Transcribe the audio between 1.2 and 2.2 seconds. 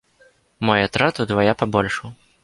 удвая пабольшаў.